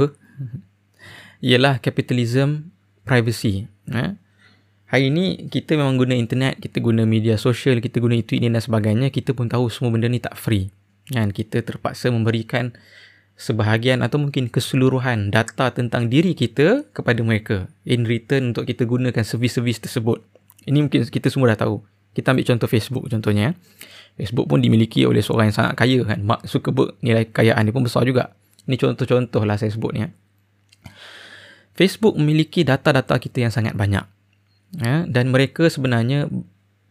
ialah 1.49 1.81
kapitalisme 1.81 2.69
privacy 3.05 3.69
ha? 3.89 4.17
Hari 4.85 5.09
ini 5.09 5.49
kita 5.49 5.73
memang 5.81 5.97
guna 5.97 6.13
internet, 6.13 6.61
kita 6.61 6.77
guna 6.77 7.09
media 7.09 7.41
sosial, 7.41 7.81
kita 7.81 7.97
guna 7.97 8.21
itu 8.21 8.37
ini 8.37 8.53
dan 8.53 8.61
sebagainya. 8.61 9.09
Kita 9.09 9.33
pun 9.33 9.49
tahu 9.49 9.65
semua 9.73 9.89
benda 9.89 10.05
ni 10.05 10.21
tak 10.21 10.37
free. 10.37 10.69
Kan? 11.09 11.33
Kita 11.33 11.65
terpaksa 11.65 12.13
memberikan 12.13 12.69
sebahagian 13.33 14.05
atau 14.05 14.21
mungkin 14.21 14.45
keseluruhan 14.45 15.33
data 15.33 15.73
tentang 15.73 16.05
diri 16.05 16.37
kita 16.37 16.85
kepada 16.93 17.17
mereka. 17.25 17.65
In 17.81 18.05
return 18.05 18.53
untuk 18.53 18.69
kita 18.69 18.85
gunakan 18.85 19.25
servis-servis 19.25 19.81
tersebut. 19.81 20.21
Ini 20.69 20.85
mungkin 20.85 21.01
kita 21.09 21.33
semua 21.33 21.57
dah 21.57 21.65
tahu. 21.65 21.81
Kita 22.13 22.37
ambil 22.37 22.45
contoh 22.45 22.69
Facebook 22.69 23.09
contohnya. 23.09 23.57
Facebook 24.21 24.45
pun 24.45 24.61
dimiliki 24.61 25.09
oleh 25.09 25.25
seorang 25.25 25.49
yang 25.49 25.57
sangat 25.65 25.81
kaya 25.81 26.05
kan. 26.05 26.21
Mark 26.21 26.45
Zuckerberg 26.45 26.93
nilai 27.01 27.25
kekayaan 27.25 27.65
dia 27.65 27.73
pun 27.73 27.81
besar 27.81 28.05
juga. 28.05 28.37
Ini 28.69 28.77
contoh-contoh 28.77 29.49
lah 29.49 29.57
saya 29.57 29.73
sebut 29.73 29.97
ni. 29.97 30.05
Facebook 31.73 32.13
memiliki 32.21 32.61
data-data 32.61 33.17
kita 33.17 33.49
yang 33.49 33.51
sangat 33.51 33.73
banyak 33.73 34.14
ya, 34.79 35.07
dan 35.07 35.31
mereka 35.31 35.67
sebenarnya 35.67 36.27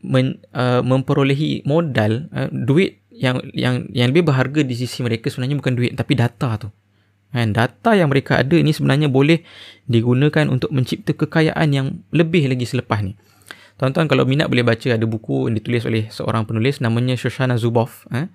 men, 0.04 0.40
uh, 0.52 0.84
memperolehi 0.84 1.64
modal 1.64 2.28
uh, 2.32 2.48
duit 2.52 3.00
yang 3.14 3.40
yang 3.54 3.88
yang 3.94 4.10
lebih 4.10 4.28
berharga 4.28 4.60
di 4.66 4.74
sisi 4.76 5.00
mereka 5.00 5.30
sebenarnya 5.30 5.56
bukan 5.58 5.74
duit 5.74 5.92
tapi 5.94 6.12
data 6.18 6.60
tu. 6.60 6.68
Kan 7.34 7.50
data 7.50 7.98
yang 7.98 8.14
mereka 8.14 8.38
ada 8.38 8.54
ini 8.54 8.70
sebenarnya 8.70 9.10
boleh 9.10 9.42
digunakan 9.90 10.46
untuk 10.46 10.70
mencipta 10.70 11.10
kekayaan 11.18 11.68
yang 11.74 11.86
lebih 12.14 12.46
lagi 12.46 12.62
selepas 12.62 13.02
ni. 13.02 13.18
Tuan-tuan 13.74 14.06
kalau 14.06 14.22
minat 14.22 14.46
boleh 14.46 14.62
baca 14.62 14.94
ada 14.94 15.02
buku 15.02 15.50
yang 15.50 15.58
ditulis 15.58 15.82
oleh 15.82 16.06
seorang 16.06 16.46
penulis 16.46 16.78
namanya 16.78 17.18
Shoshana 17.18 17.58
Zuboff 17.58 18.06
eh. 18.14 18.30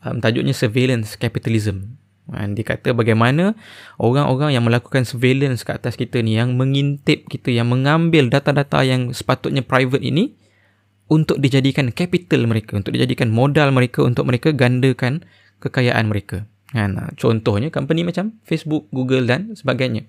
Um, 0.00 0.16
tajuknya 0.24 0.56
Surveillance 0.56 1.20
Capitalism. 1.20 1.99
Han, 2.30 2.54
dia 2.54 2.62
kata 2.62 2.94
bagaimana 2.94 3.58
orang-orang 3.98 4.54
yang 4.54 4.62
melakukan 4.62 5.02
surveillance 5.02 5.66
ke 5.66 5.74
atas 5.74 5.98
kita 5.98 6.22
ni, 6.22 6.38
yang 6.38 6.54
mengintip 6.54 7.26
kita, 7.26 7.50
yang 7.50 7.66
mengambil 7.66 8.30
data-data 8.30 8.86
yang 8.86 9.10
sepatutnya 9.10 9.66
private 9.66 10.04
ini 10.04 10.36
untuk 11.10 11.42
dijadikan 11.42 11.90
capital 11.90 12.46
mereka, 12.46 12.78
untuk 12.78 12.94
dijadikan 12.94 13.34
modal 13.34 13.74
mereka, 13.74 14.06
untuk 14.06 14.30
mereka 14.30 14.54
gandakan 14.54 15.26
kekayaan 15.58 16.06
mereka. 16.06 16.46
Ha, 16.70 16.86
contohnya 17.18 17.66
company 17.74 18.06
macam 18.06 18.38
Facebook, 18.46 18.86
Google 18.94 19.26
dan 19.26 19.58
sebagainya. 19.58 20.06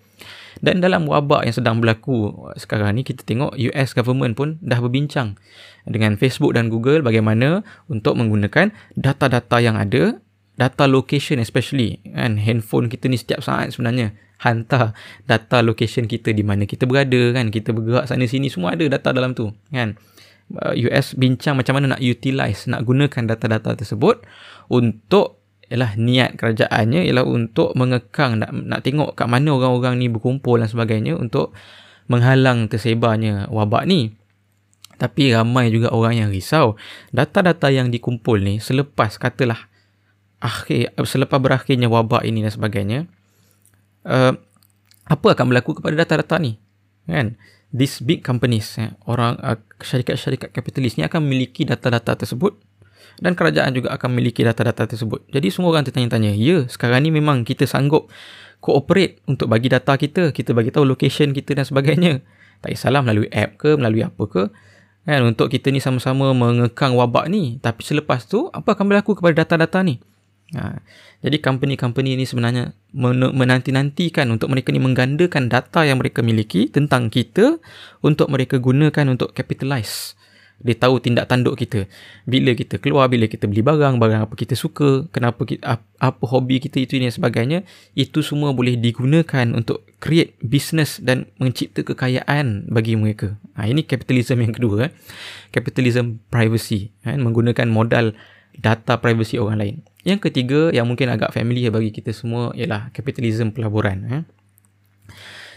Dan 0.61 0.77
dalam 0.77 1.09
wabak 1.09 1.49
yang 1.49 1.55
sedang 1.57 1.81
berlaku 1.81 2.37
sekarang 2.53 2.93
ni 2.93 3.01
kita 3.01 3.25
tengok 3.25 3.57
US 3.57 3.97
government 3.97 4.37
pun 4.37 4.61
dah 4.61 4.77
berbincang 4.77 5.41
dengan 5.89 6.21
Facebook 6.21 6.53
dan 6.53 6.69
Google 6.69 7.01
bagaimana 7.01 7.65
untuk 7.89 8.13
menggunakan 8.13 8.69
data-data 8.93 9.57
yang 9.57 9.73
ada 9.73 10.21
data 10.61 10.85
location 10.85 11.41
especially 11.41 11.97
kan? 12.13 12.37
Handphone 12.37 12.85
kita 12.85 13.09
ni 13.09 13.17
setiap 13.17 13.41
saat 13.41 13.73
sebenarnya 13.73 14.13
hantar 14.45 14.93
data 15.25 15.65
location 15.65 16.05
kita 16.05 16.29
di 16.29 16.45
mana 16.45 16.69
kita 16.69 16.85
berada 16.85 17.33
kan? 17.33 17.49
Kita 17.49 17.73
bergerak 17.73 18.05
sana 18.05 18.29
sini 18.29 18.53
semua 18.53 18.77
ada 18.77 18.85
data 18.85 19.09
dalam 19.09 19.33
tu 19.33 19.49
kan? 19.73 19.97
US 20.77 21.07
uh, 21.13 21.17
bincang 21.17 21.57
macam 21.57 21.79
mana 21.79 21.97
nak 21.97 22.01
utilize 22.03 22.67
nak 22.67 22.83
gunakan 22.83 23.23
data-data 23.23 23.73
tersebut 23.73 24.21
untuk 24.67 25.41
ialah 25.71 25.95
niat 25.95 26.35
kerajaannya 26.35 27.07
ialah 27.07 27.23
untuk 27.23 27.71
mengekang 27.79 28.43
nak, 28.43 28.51
nak 28.51 28.83
tengok 28.83 29.15
kat 29.15 29.31
mana 29.31 29.55
orang-orang 29.55 29.95
ni 29.95 30.11
berkumpul 30.11 30.59
dan 30.59 30.67
sebagainya 30.67 31.15
untuk 31.15 31.55
menghalang 32.11 32.67
tersebarnya 32.67 33.47
wabak 33.47 33.87
ni. 33.87 34.11
Tapi 34.99 35.33
ramai 35.33 35.73
juga 35.73 35.89
orang 35.95 36.13
yang 36.19 36.29
risau. 36.29 36.77
Data-data 37.09 37.71
yang 37.71 37.89
dikumpul 37.89 38.43
ni 38.43 38.59
selepas 38.59 39.15
katalah 39.17 39.70
akhir 40.41 40.97
selepas 41.05 41.37
berakhirnya 41.37 41.87
wabak 41.87 42.25
ini 42.25 42.41
dan 42.41 42.51
sebagainya 42.51 42.99
uh, 44.05 44.33
apa 45.05 45.27
akan 45.37 45.45
berlaku 45.51 45.77
kepada 45.77 46.01
data-data 46.01 46.41
ni? 46.41 46.57
Kan? 47.05 47.37
These 47.71 48.03
big 48.03 48.19
companies 48.25 48.75
eh, 48.81 48.91
orang 49.07 49.39
uh, 49.39 49.57
syarikat-syarikat 49.79 50.51
kapitalis 50.51 50.99
ni 50.99 51.07
akan 51.07 51.23
memiliki 51.23 51.63
data-data 51.63 52.19
tersebut 52.19 52.59
dan 53.21 53.37
kerajaan 53.37 53.71
juga 53.75 53.95
akan 53.95 54.17
memiliki 54.17 54.43
data-data 54.43 54.87
tersebut. 54.87 55.23
Jadi 55.31 55.47
semua 55.53 55.75
orang 55.75 55.87
tertanya-tanya 55.87 56.35
ya 56.35 56.67
sekarang 56.67 57.05
ni 57.07 57.11
memang 57.13 57.47
kita 57.47 57.63
sanggup 57.69 58.11
cooperate 58.61 59.23
untuk 59.25 59.49
bagi 59.49 59.71
data 59.71 59.95
kita 59.95 60.35
kita 60.35 60.51
bagi 60.51 60.69
tahu 60.73 60.83
location 60.83 61.31
kita 61.31 61.55
dan 61.55 61.63
sebagainya. 61.63 62.19
Tak 62.61 62.77
kisahlah 62.77 63.01
melalui 63.01 63.25
app 63.33 63.57
ke 63.57 63.73
melalui 63.73 64.05
apa 64.05 64.23
ke. 64.29 64.43
Kan? 65.01 65.25
Untuk 65.25 65.49
kita 65.49 65.73
ni 65.73 65.81
sama-sama 65.81 66.29
mengekang 66.35 66.93
wabak 66.93 67.25
ni 67.31 67.57
tapi 67.57 67.81
selepas 67.81 68.27
tu 68.27 68.51
apa 68.53 68.77
akan 68.77 68.85
berlaku 68.85 69.17
kepada 69.17 69.41
data-data 69.47 69.81
ni 69.81 69.97
Ha, 70.51 70.83
jadi 71.23 71.39
company-company 71.39 72.19
ini 72.19 72.27
sebenarnya 72.27 72.75
menanti-nantikan 73.31 74.27
untuk 74.27 74.51
mereka 74.51 74.75
ni 74.75 74.83
menggandakan 74.83 75.47
data 75.47 75.87
yang 75.87 76.03
mereka 76.03 76.19
miliki 76.19 76.67
tentang 76.67 77.07
kita 77.07 77.55
untuk 78.03 78.27
mereka 78.27 78.59
gunakan 78.59 79.07
untuk 79.07 79.31
capitalize. 79.31 80.19
Dia 80.61 80.77
tahu 80.77 81.01
tindak 81.01 81.25
tanduk 81.25 81.57
kita. 81.57 81.89
Bila 82.29 82.53
kita 82.53 82.77
keluar, 82.77 83.09
bila 83.09 83.25
kita 83.25 83.49
beli 83.49 83.65
barang, 83.65 83.97
barang 83.97 84.29
apa 84.29 84.33
kita 84.37 84.53
suka, 84.53 85.09
kenapa 85.09 85.41
kita, 85.41 85.81
apa 85.81 86.23
hobi 86.29 86.61
kita 86.61 86.77
itu 86.77 87.01
dan 87.01 87.09
sebagainya, 87.09 87.65
itu 87.97 88.21
semua 88.21 88.53
boleh 88.53 88.77
digunakan 88.77 89.49
untuk 89.57 89.81
create 89.97 90.37
business 90.37 91.01
dan 91.01 91.25
mencipta 91.41 91.81
kekayaan 91.81 92.69
bagi 92.69 92.93
mereka. 92.93 93.41
Ha, 93.57 93.65
ini 93.65 93.81
capitalism 93.81 94.37
yang 94.45 94.53
kedua. 94.53 94.89
Eh. 94.89 94.91
Capitalism 95.49 96.21
privacy. 96.29 96.93
Eh, 97.09 97.17
menggunakan 97.17 97.65
modal 97.65 98.13
data 98.53 99.01
privacy 99.01 99.41
orang 99.41 99.57
lain. 99.57 99.75
Yang 100.01 100.29
ketiga 100.29 100.73
yang 100.73 100.89
mungkin 100.89 101.13
agak 101.13 101.29
familiar 101.33 101.69
bagi 101.69 101.93
kita 101.93 102.09
semua 102.09 102.49
ialah 102.57 102.89
kapitalisme 102.89 103.53
pelaburan. 103.53 103.97
Eh. 104.09 104.23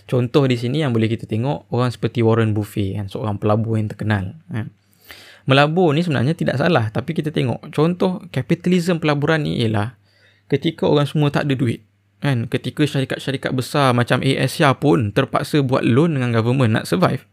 Contoh 0.05 0.45
di 0.45 0.61
sini 0.61 0.85
yang 0.85 0.93
boleh 0.93 1.09
kita 1.09 1.25
tengok 1.25 1.73
orang 1.73 1.89
seperti 1.89 2.21
Warren 2.21 2.53
Buffett 2.53 3.01
kan, 3.01 3.07
seorang 3.09 3.41
pelabur 3.41 3.81
yang 3.81 3.89
terkenal. 3.89 4.37
Eh. 4.53 4.69
Melabur 5.45 5.93
ni 5.93 6.01
sebenarnya 6.01 6.33
tidak 6.33 6.57
salah 6.57 6.89
tapi 6.89 7.13
kita 7.13 7.29
tengok 7.29 7.69
contoh 7.69 8.25
kapitalisme 8.33 8.97
pelaburan 8.97 9.45
ni 9.45 9.61
ialah 9.61 9.93
ketika 10.49 10.89
orang 10.89 11.05
semua 11.05 11.29
tak 11.33 11.49
ada 11.49 11.57
duit. 11.57 11.85
Kan? 12.25 12.49
Ketika 12.49 12.89
syarikat-syarikat 12.89 13.53
besar 13.53 13.93
macam 13.93 14.25
Asia 14.25 14.73
pun 14.73 15.13
terpaksa 15.13 15.61
buat 15.61 15.85
loan 15.85 16.17
dengan 16.17 16.33
government 16.33 16.81
nak 16.81 16.85
survive 16.89 17.29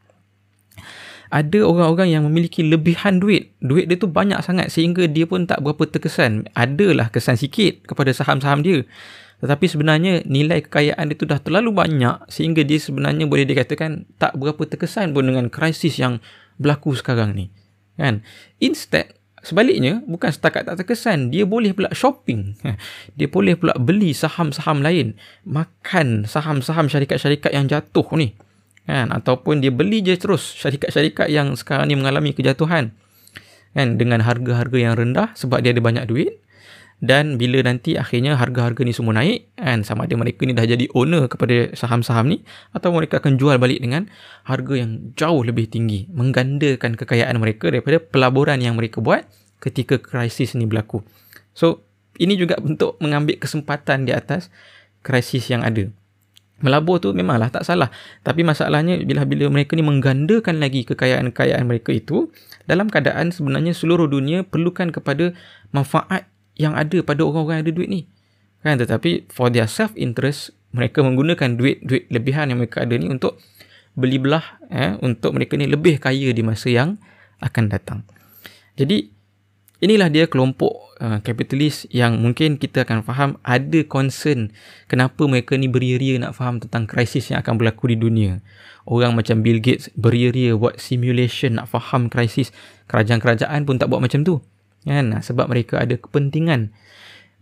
ada 1.32 1.64
orang-orang 1.64 2.12
yang 2.12 2.24
memiliki 2.28 2.60
lebihan 2.60 3.24
duit. 3.24 3.56
Duit 3.64 3.88
dia 3.88 3.96
tu 3.96 4.12
banyak 4.12 4.44
sangat 4.44 4.68
sehingga 4.68 5.08
dia 5.08 5.24
pun 5.24 5.48
tak 5.48 5.64
berapa 5.64 5.88
terkesan. 5.88 6.52
Adalah 6.52 7.08
kesan 7.08 7.40
sikit 7.40 7.88
kepada 7.88 8.12
saham-saham 8.12 8.60
dia. 8.60 8.84
Tetapi 9.40 9.66
sebenarnya 9.66 10.28
nilai 10.28 10.62
kekayaan 10.62 11.08
dia 11.08 11.18
tu 11.18 11.26
dah 11.26 11.40
terlalu 11.40 11.72
banyak 11.72 12.28
sehingga 12.28 12.62
dia 12.68 12.78
sebenarnya 12.78 13.26
boleh 13.26 13.48
dikatakan 13.48 14.06
tak 14.20 14.36
berapa 14.38 14.60
terkesan 14.60 15.16
pun 15.16 15.26
dengan 15.26 15.48
krisis 15.48 15.98
yang 15.98 16.20
berlaku 16.60 16.94
sekarang 17.00 17.34
ni. 17.34 17.48
Kan? 17.96 18.22
Instead, 18.60 19.16
sebaliknya 19.42 20.04
bukan 20.06 20.30
setakat 20.30 20.68
tak 20.68 20.84
terkesan, 20.84 21.32
dia 21.32 21.48
boleh 21.48 21.72
pula 21.72 21.90
shopping. 21.96 22.60
Dia 23.18 23.32
boleh 23.32 23.58
pula 23.58 23.74
beli 23.80 24.14
saham-saham 24.14 24.84
lain, 24.84 25.18
makan 25.48 26.28
saham-saham 26.28 26.92
syarikat-syarikat 26.92 27.56
yang 27.56 27.66
jatuh 27.72 28.06
ni 28.20 28.36
kan? 28.86 29.10
Ataupun 29.14 29.62
dia 29.62 29.74
beli 29.74 30.02
je 30.02 30.18
terus 30.18 30.42
syarikat-syarikat 30.58 31.28
yang 31.30 31.54
sekarang 31.58 31.90
ni 31.90 31.96
mengalami 31.98 32.34
kejatuhan. 32.34 32.94
Kan? 33.72 33.96
Dengan 33.96 34.22
harga-harga 34.24 34.78
yang 34.78 34.94
rendah 34.98 35.34
sebab 35.34 35.64
dia 35.64 35.72
ada 35.76 35.82
banyak 35.84 36.06
duit. 36.08 36.42
Dan 37.02 37.42
bila 37.42 37.66
nanti 37.66 37.98
akhirnya 37.98 38.38
harga-harga 38.38 38.86
ni 38.86 38.94
semua 38.94 39.18
naik 39.18 39.50
kan? 39.58 39.82
Sama 39.82 40.06
ada 40.06 40.14
mereka 40.14 40.46
ni 40.46 40.54
dah 40.54 40.70
jadi 40.70 40.86
owner 40.94 41.26
kepada 41.26 41.74
saham-saham 41.74 42.30
ni 42.30 42.46
atau 42.78 42.94
mereka 42.94 43.18
akan 43.18 43.42
jual 43.42 43.58
balik 43.58 43.82
dengan 43.82 44.06
harga 44.46 44.86
yang 44.86 45.10
jauh 45.18 45.42
lebih 45.42 45.66
tinggi 45.66 46.06
menggandakan 46.14 46.94
kekayaan 46.94 47.42
mereka 47.42 47.74
daripada 47.74 47.98
pelaburan 47.98 48.62
yang 48.62 48.78
mereka 48.78 49.02
buat 49.02 49.26
ketika 49.58 49.98
krisis 49.98 50.54
ni 50.54 50.70
berlaku. 50.70 51.02
So 51.58 51.82
ini 52.22 52.38
juga 52.38 52.62
bentuk 52.62 53.02
mengambil 53.02 53.42
kesempatan 53.42 54.06
di 54.06 54.14
atas 54.14 54.54
krisis 55.02 55.50
yang 55.50 55.66
ada 55.66 55.90
Melabur 56.62 57.02
tu 57.02 57.14
memanglah 57.14 57.50
tak 57.50 57.66
salah. 57.66 57.90
Tapi 58.22 58.46
masalahnya 58.46 59.02
bila 59.02 59.26
bila 59.26 59.50
mereka 59.50 59.74
ni 59.74 59.84
menggandakan 59.86 60.62
lagi 60.62 60.86
kekayaan-kekayaan 60.86 61.66
mereka 61.66 61.94
itu 61.94 62.30
dalam 62.70 62.88
keadaan 62.88 63.34
sebenarnya 63.34 63.74
seluruh 63.74 64.06
dunia 64.06 64.46
perlukan 64.46 64.94
kepada 64.94 65.34
manfaat 65.74 66.30
yang 66.56 66.78
ada 66.78 67.02
pada 67.02 67.26
orang-orang 67.26 67.62
yang 67.62 67.66
ada 67.66 67.74
duit 67.74 67.90
ni. 67.90 68.02
Kan 68.62 68.78
tetapi 68.78 69.26
for 69.34 69.50
their 69.50 69.66
self 69.66 69.92
interest 69.98 70.54
mereka 70.72 71.02
menggunakan 71.02 71.58
duit-duit 71.58 72.08
lebihan 72.14 72.48
yang 72.48 72.62
mereka 72.62 72.86
ada 72.86 72.96
ni 72.96 73.10
untuk 73.10 73.42
beli 73.98 74.22
belah 74.22 74.62
eh, 74.72 74.96
untuk 75.04 75.36
mereka 75.36 75.60
ni 75.60 75.68
lebih 75.68 76.00
kaya 76.00 76.32
di 76.32 76.46
masa 76.46 76.72
yang 76.72 77.02
akan 77.44 77.68
datang. 77.68 78.00
Jadi 78.80 79.12
inilah 79.82 80.08
dia 80.08 80.30
kelompok 80.30 80.96
uh, 81.02 81.20
kapitalis 81.26 81.90
yang 81.90 82.22
mungkin 82.22 82.56
kita 82.56 82.86
akan 82.88 83.02
faham 83.02 83.30
ada 83.42 83.82
concern 83.84 84.54
kenapa 84.88 85.26
mereka 85.28 85.58
ni 85.58 85.68
beria-ria 85.68 86.22
nak 86.22 86.38
faham 86.38 86.62
tentang 86.62 86.86
krisis 86.88 87.34
yang 87.34 87.42
akan 87.42 87.58
berlaku 87.58 87.92
di 87.92 87.98
dunia. 87.98 88.40
Orang 88.86 89.18
macam 89.18 89.42
Bill 89.42 89.62
Gates 89.62 89.90
beria-ria 89.94 90.58
buat 90.58 90.78
simulation 90.82 91.58
nak 91.58 91.70
faham 91.70 92.08
krisis. 92.08 92.50
Kerajaan-kerajaan 92.90 93.66
pun 93.66 93.78
tak 93.78 93.90
buat 93.90 94.02
macam 94.02 94.26
tu. 94.26 94.42
Kan? 94.86 95.14
Sebab 95.14 95.50
mereka 95.50 95.82
ada 95.82 95.94
kepentingan 95.98 96.74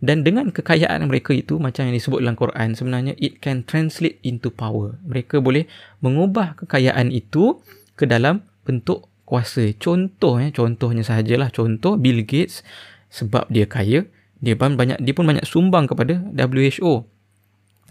dan 0.00 0.24
dengan 0.24 0.48
kekayaan 0.48 1.04
mereka 1.04 1.36
itu 1.36 1.60
macam 1.60 1.84
yang 1.84 1.94
disebut 1.94 2.24
dalam 2.24 2.32
Quran 2.32 2.72
sebenarnya 2.72 3.12
it 3.20 3.44
can 3.44 3.60
translate 3.68 4.16
into 4.24 4.48
power. 4.48 4.96
Mereka 5.04 5.44
boleh 5.44 5.68
mengubah 6.00 6.56
kekayaan 6.56 7.12
itu 7.12 7.60
ke 8.00 8.08
dalam 8.08 8.40
bentuk 8.64 9.09
kuasa. 9.30 9.70
Contoh 9.78 10.42
eh 10.42 10.50
contohnya 10.50 11.06
sahajalah 11.06 11.54
contoh 11.54 11.94
Bill 11.94 12.26
Gates 12.26 12.66
sebab 13.14 13.46
dia 13.46 13.70
kaya 13.70 14.10
dia 14.42 14.58
pun 14.58 14.74
banyak 14.74 14.98
dia 14.98 15.14
pun 15.14 15.30
banyak 15.30 15.46
sumbang 15.46 15.86
kepada 15.86 16.18
WHO 16.34 17.06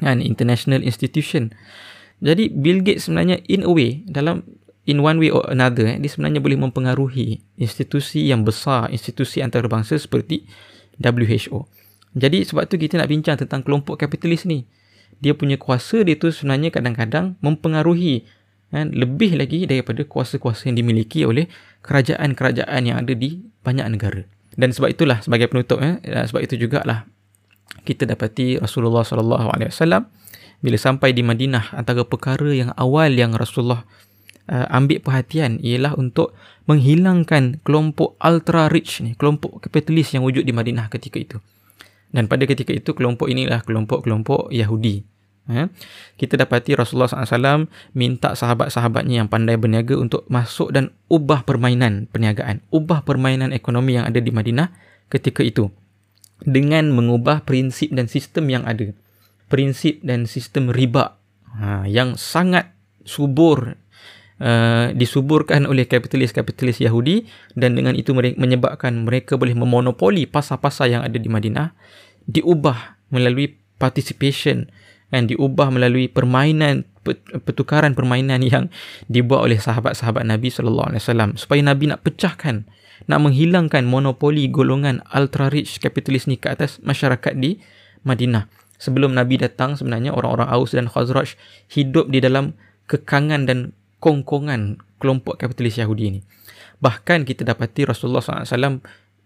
kan 0.03 0.19
international 0.19 0.83
institution. 0.83 1.55
Jadi 2.19 2.51
Bill 2.51 2.83
Gates 2.83 3.07
sebenarnya 3.07 3.39
in 3.47 3.63
a 3.63 3.71
way 3.71 4.03
dalam 4.03 4.43
in 4.83 4.99
one 4.99 5.21
way 5.21 5.31
or 5.31 5.45
another 5.47 5.87
eh, 5.87 5.95
dia 5.95 6.11
sebenarnya 6.11 6.43
boleh 6.43 6.59
mempengaruhi 6.59 7.39
institusi 7.55 8.27
yang 8.27 8.43
besar, 8.43 8.91
institusi 8.91 9.39
antarabangsa 9.39 9.95
seperti 9.95 10.43
WHO. 10.99 11.69
Jadi 12.17 12.41
sebab 12.41 12.65
tu 12.65 12.75
kita 12.81 12.97
nak 12.97 13.07
bincang 13.07 13.37
tentang 13.37 13.61
kelompok 13.61 14.01
kapitalis 14.01 14.43
ni. 14.43 14.65
Dia 15.19 15.35
punya 15.35 15.59
kuasa 15.59 16.01
dia 16.01 16.15
tu 16.15 16.31
sebenarnya 16.31 16.71
kadang-kadang 16.73 17.35
mempengaruhi 17.43 18.23
kan, 18.69 18.93
lebih 18.93 19.37
lagi 19.37 19.65
daripada 19.65 20.05
kuasa-kuasa 20.05 20.69
yang 20.69 20.77
dimiliki 20.81 21.25
oleh 21.25 21.49
kerajaan-kerajaan 21.85 22.81
yang 22.85 22.97
ada 23.01 23.13
di 23.13 23.41
banyak 23.65 23.85
negara. 23.89 24.21
Dan 24.53 24.73
sebab 24.73 24.93
itulah 24.93 25.21
sebagai 25.21 25.47
penutup 25.49 25.79
eh, 25.79 26.01
sebab 26.03 26.41
itu 26.43 26.57
jugalah 26.59 27.05
kita 27.85 28.05
dapati 28.05 28.59
Rasulullah 28.59 29.05
sallallahu 29.05 29.47
alaihi 29.55 29.71
wasallam 29.71 30.09
bila 30.59 30.75
sampai 30.75 31.15
di 31.15 31.23
Madinah 31.23 31.71
antara 31.71 32.03
perkara 32.03 32.51
yang 32.51 32.75
awal 32.75 33.15
yang 33.15 33.31
Rasulullah 33.31 33.87
uh, 34.51 34.67
ambil 34.73 34.99
perhatian 34.99 35.61
ialah 35.63 35.95
untuk 35.95 36.35
menghilangkan 36.67 37.63
kelompok 37.63 38.19
ultra 38.19 38.67
rich 38.67 38.99
ni, 39.01 39.15
kelompok 39.15 39.63
kapitalis 39.63 40.11
yang 40.11 40.27
wujud 40.27 40.43
di 40.43 40.51
Madinah 40.51 40.91
ketika 40.91 41.17
itu. 41.17 41.37
Dan 42.09 42.25
pada 42.25 42.43
ketika 42.49 42.73
itu 42.73 42.91
kelompok 42.97 43.29
inilah 43.29 43.61
kelompok-kelompok 43.61 44.49
Yahudi. 44.49 45.05
Ya. 45.49 45.65
Kita 46.19 46.37
dapati 46.37 46.77
Rasulullah 46.77 47.09
SAW 47.09 47.65
minta 47.97 48.37
sahabat-sahabatnya 48.37 49.25
yang 49.25 49.29
pandai 49.31 49.57
berniaga 49.57 49.97
untuk 49.97 50.27
masuk 50.29 50.69
dan 50.69 50.93
ubah 51.09 51.41
permainan 51.41 52.05
perniagaan. 52.11 52.61
Ubah 52.69 53.01
permainan 53.01 53.49
ekonomi 53.49 53.97
yang 53.97 54.05
ada 54.05 54.21
di 54.21 54.29
Madinah 54.29 54.69
ketika 55.09 55.41
itu. 55.41 55.73
Dengan 56.45 56.93
mengubah 56.93 57.43
prinsip 57.49 57.89
dan 57.89 58.05
sistem 58.05 58.45
yang 58.53 58.63
ada. 58.69 58.93
Prinsip 59.49 60.05
dan 60.05 60.29
sistem 60.29 60.69
riba 60.69 61.17
ha, 61.57 61.85
yang 61.89 62.17
sangat 62.17 62.73
subur 63.05 63.77
Uh, 64.39 64.95
disuburkan 64.95 65.67
oleh 65.67 65.83
kapitalis-kapitalis 65.83 66.79
Yahudi 66.79 67.27
dan 67.59 67.75
dengan 67.75 67.91
itu 67.91 68.15
menyebabkan 68.15 69.03
mereka 69.03 69.35
boleh 69.35 69.51
memonopoli 69.51 70.23
pasar-pasar 70.31 70.87
yang 70.87 71.03
ada 71.03 71.19
di 71.19 71.27
Madinah 71.27 71.75
diubah 72.23 73.03
melalui 73.11 73.59
participation 73.75 74.71
dan 75.09 75.29
diubah 75.29 75.73
melalui 75.73 76.09
permainan 76.09 76.85
pertukaran 77.45 77.97
permainan 77.97 78.45
yang 78.45 78.69
dibuat 79.09 79.49
oleh 79.49 79.57
sahabat-sahabat 79.57 80.25
Nabi 80.25 80.53
sallallahu 80.53 80.93
alaihi 80.93 81.01
wasallam 81.01 81.29
supaya 81.37 81.61
Nabi 81.65 81.89
nak 81.89 82.05
pecahkan 82.05 82.69
nak 83.09 83.19
menghilangkan 83.25 83.89
monopoli 83.89 84.51
golongan 84.51 85.01
ultra 85.09 85.49
rich 85.49 85.81
kapitalis 85.81 86.29
ni 86.29 86.37
ke 86.37 86.53
atas 86.53 86.77
masyarakat 86.85 87.33
di 87.33 87.57
Madinah 88.05 88.45
sebelum 88.79 89.13
Nabi 89.13 89.37
datang 89.37 89.75
sebenarnya 89.75 90.15
orang-orang 90.15 90.49
Aus 90.49 90.73
dan 90.73 90.87
Khazraj 90.87 91.35
hidup 91.69 92.09
di 92.09 92.23
dalam 92.23 92.55
kekangan 92.87 93.45
dan 93.45 93.75
kongkongan 93.99 94.79
kelompok 94.97 95.37
kapitalis 95.37 95.77
Yahudi 95.77 96.03
ini. 96.15 96.19
Bahkan 96.79 97.27
kita 97.27 97.43
dapati 97.43 97.83
Rasulullah 97.83 98.23
SAW 98.23 98.79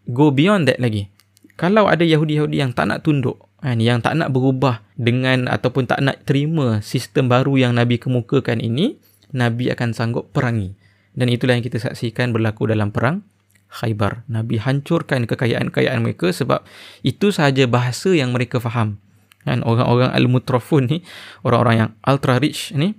go 0.09 0.33
beyond 0.33 0.67
that 0.67 0.81
lagi. 0.81 1.07
Kalau 1.53 1.85
ada 1.85 2.01
Yahudi-Yahudi 2.01 2.65
yang 2.65 2.73
tak 2.73 2.89
nak 2.89 3.05
tunduk, 3.05 3.37
kan, 3.63 3.79
yang 3.79 4.03
tak 4.03 4.19
nak 4.19 4.35
berubah 4.35 4.83
dengan 4.99 5.47
ataupun 5.47 5.87
tak 5.87 6.03
nak 6.03 6.27
terima 6.27 6.83
sistem 6.83 7.31
baru 7.31 7.55
yang 7.55 7.73
Nabi 7.79 7.95
kemukakan 7.95 8.59
ini, 8.59 8.99
Nabi 9.31 9.71
akan 9.71 9.95
sanggup 9.95 10.29
perangi. 10.35 10.75
Dan 11.15 11.31
itulah 11.31 11.55
yang 11.55 11.65
kita 11.65 11.79
saksikan 11.79 12.35
berlaku 12.35 12.67
dalam 12.67 12.91
perang 12.91 13.23
Khaybar. 13.73 14.21
Nabi 14.29 14.61
hancurkan 14.61 15.25
kekayaan-kekayaan 15.25 16.03
mereka 16.05 16.29
sebab 16.29 16.61
itu 17.01 17.33
sahaja 17.33 17.65
bahasa 17.65 18.13
yang 18.13 18.29
mereka 18.29 18.61
faham. 18.61 19.01
Kan, 19.43 19.65
orang-orang 19.65 20.13
al-mutrafun 20.13 20.87
ni, 20.87 20.97
orang-orang 21.41 21.75
yang 21.75 21.89
ultra 22.05 22.37
rich 22.37 22.71
ni, 22.77 22.93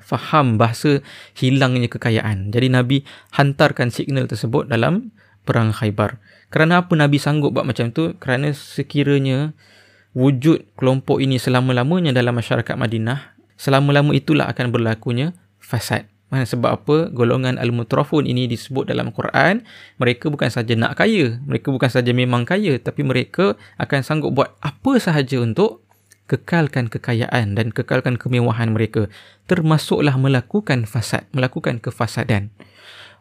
faham 0.00 0.58
bahasa 0.58 1.04
hilangnya 1.36 1.86
kekayaan. 1.86 2.50
Jadi 2.50 2.66
Nabi 2.72 2.96
hantarkan 3.36 3.92
signal 3.92 4.26
tersebut 4.26 4.66
dalam 4.66 5.14
perang 5.44 5.70
Khaybar. 5.70 6.18
Kerana 6.50 6.82
apa 6.82 6.92
Nabi 6.98 7.22
sanggup 7.22 7.54
buat 7.54 7.62
macam 7.62 7.94
tu? 7.94 8.18
Kerana 8.18 8.50
sekiranya 8.50 9.54
wujud 10.16 10.74
kelompok 10.74 11.22
ini 11.22 11.38
selama-lamanya 11.38 12.10
dalam 12.10 12.34
masyarakat 12.34 12.74
Madinah, 12.74 13.36
selama-lama 13.54 14.14
itulah 14.16 14.50
akan 14.50 14.74
berlakunya 14.74 15.36
fasad. 15.60 16.10
Sebab 16.30 16.70
apa? 16.70 16.96
Golongan 17.10 17.58
al-mutrafun 17.58 18.22
ini 18.22 18.46
disebut 18.46 18.86
dalam 18.86 19.10
Quran, 19.10 19.66
mereka 19.98 20.30
bukan 20.30 20.46
saja 20.46 20.78
nak 20.78 20.94
kaya, 20.94 21.42
mereka 21.42 21.74
bukan 21.74 21.90
saja 21.90 22.14
memang 22.14 22.46
kaya, 22.46 22.78
tapi 22.78 23.02
mereka 23.02 23.58
akan 23.82 24.00
sanggup 24.06 24.38
buat 24.38 24.54
apa 24.62 25.02
sahaja 25.02 25.42
untuk 25.42 25.82
kekalkan 26.30 26.86
kekayaan 26.86 27.58
dan 27.58 27.74
kekalkan 27.74 28.14
kemewahan 28.14 28.70
mereka. 28.70 29.10
Termasuklah 29.50 30.14
melakukan 30.14 30.86
fasad 30.86 31.26
melakukan 31.34 31.82
kefasadan. 31.82 32.54